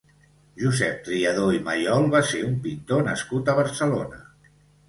[0.61, 4.23] Josep Triadó i Mayol va ser un pintor nascut a Barcelona.